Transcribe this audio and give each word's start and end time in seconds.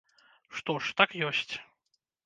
Што 0.61 0.77
ж, 0.87 0.97
так 1.03 1.15
ёсць. 1.31 1.53